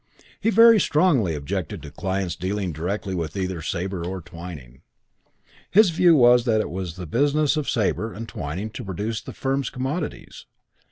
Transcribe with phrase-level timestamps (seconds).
[0.39, 4.81] He very strongly objected to clients dealing directly with either Sabre or Twyning.
[5.69, 9.21] His view was that it was the business of Sabre and of Twyning to produce
[9.21, 10.47] the firm's commodities.